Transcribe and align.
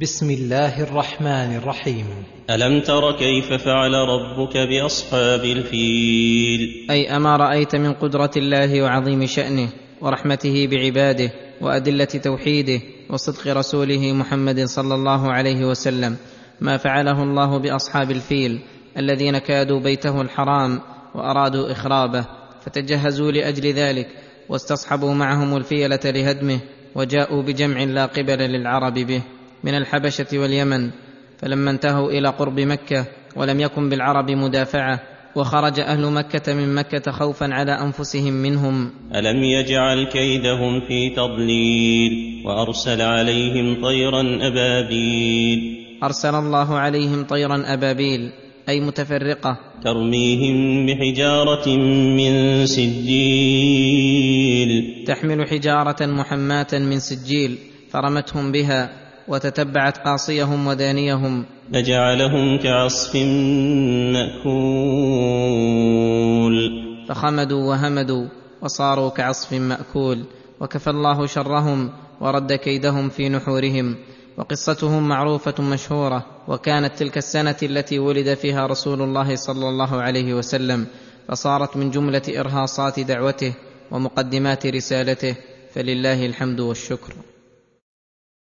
بسم 0.00 0.30
الله 0.30 0.82
الرحمن 0.82 1.56
الرحيم. 1.56 2.06
ألم 2.50 2.80
تر 2.80 3.12
كيف 3.12 3.52
فعل 3.52 3.92
ربك 3.94 4.56
بأصحاب 4.56 5.44
الفيل؟ 5.44 6.86
أي 6.90 7.16
أما 7.16 7.36
رأيت 7.36 7.76
من 7.76 7.92
قدرة 7.92 8.30
الله 8.36 8.82
وعظيم 8.82 9.26
شأنه 9.26 9.68
ورحمته 10.00 10.66
بعباده 10.66 11.32
وأدلة 11.60 12.04
توحيده 12.04 12.80
وصدق 13.10 13.56
رسوله 13.56 14.12
محمد 14.12 14.64
صلى 14.64 14.94
الله 14.94 15.32
عليه 15.32 15.64
وسلم 15.64 16.16
ما 16.60 16.76
فعله 16.76 17.22
الله 17.22 17.58
بأصحاب 17.58 18.10
الفيل 18.10 18.60
الذين 18.98 19.38
كادوا 19.38 19.80
بيته 19.80 20.20
الحرام 20.20 20.80
وأرادوا 21.14 21.72
إخرابه 21.72 22.26
فتجهزوا 22.64 23.32
لأجل 23.32 23.72
ذلك 23.72 24.08
واستصحبوا 24.48 25.14
معهم 25.14 25.56
الفيلة 25.56 26.00
لهدمه 26.04 26.60
وجاءوا 26.94 27.42
بجمع 27.42 27.84
لا 27.84 28.06
قبل 28.06 28.38
للعرب 28.38 28.94
به. 28.94 29.22
من 29.64 29.74
الحبشة 29.74 30.38
واليمن 30.38 30.90
فلما 31.38 31.70
انتهوا 31.70 32.10
إلى 32.10 32.28
قرب 32.28 32.60
مكة 32.60 33.06
ولم 33.36 33.60
يكن 33.60 33.88
بالعرب 33.88 34.30
مدافعة 34.30 35.00
وخرج 35.36 35.80
أهل 35.80 36.12
مكة 36.12 36.54
من 36.54 36.74
مكة 36.74 37.12
خوفا 37.12 37.54
على 37.54 37.72
أنفسهم 37.72 38.32
منهم. 38.32 38.90
ألم 39.14 39.42
يجعل 39.42 40.04
كيدهم 40.04 40.80
في 40.80 41.10
تضليل 41.10 42.42
وأرسل 42.46 43.02
عليهم 43.02 43.82
طيرا 43.82 44.38
أبابيل. 44.40 45.86
أرسل 46.02 46.34
الله 46.34 46.78
عليهم 46.78 47.24
طيرا 47.24 47.62
أبابيل 47.66 48.30
أي 48.68 48.80
متفرقة. 48.80 49.56
ترميهم 49.84 50.86
بحجارة 50.86 51.68
من 52.16 52.66
سجيل. 52.66 53.90
تحمل 55.06 55.48
حجارة 55.48 56.06
محماة 56.06 56.66
من 56.72 56.98
سجيل 56.98 57.58
فرمتهم 57.90 58.52
بها. 58.52 58.99
وتتبعت 59.28 59.98
قاصيهم 59.98 60.66
ودانيهم. 60.66 61.44
فجعلهم 61.74 62.58
كعصف 62.58 63.16
مأكول. 64.12 64.80
فخمدوا 67.08 67.68
وهمدوا 67.68 68.26
وصاروا 68.62 69.10
كعصف 69.10 69.52
مأكول. 69.52 70.24
وكفى 70.60 70.90
الله 70.90 71.26
شرهم 71.26 71.90
ورد 72.20 72.52
كيدهم 72.52 73.08
في 73.08 73.28
نحورهم. 73.28 73.96
وقصتهم 74.36 75.08
معروفة 75.08 75.62
مشهورة. 75.62 76.26
وكانت 76.48 76.92
تلك 76.98 77.18
السنة 77.18 77.56
التي 77.62 77.98
ولد 77.98 78.34
فيها 78.34 78.66
رسول 78.66 79.02
الله 79.02 79.34
صلى 79.36 79.68
الله 79.68 80.02
عليه 80.02 80.34
وسلم. 80.34 80.86
فصارت 81.28 81.76
من 81.76 81.90
جملة 81.90 82.22
إرهاصات 82.28 83.00
دعوته 83.00 83.52
ومقدمات 83.90 84.66
رسالته. 84.66 85.34
فلله 85.74 86.26
الحمد 86.26 86.60
والشكر. 86.60 87.12